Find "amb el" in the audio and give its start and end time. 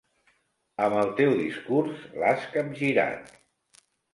0.85-1.11